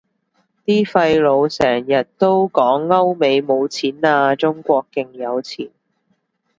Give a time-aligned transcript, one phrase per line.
[0.65, 5.69] 啲廢老成日都講歐美冇錢喇，中國勁有錢